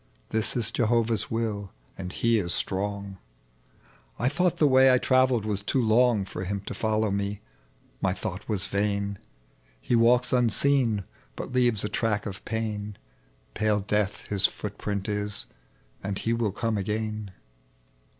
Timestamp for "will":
1.29-1.73, 16.33-16.51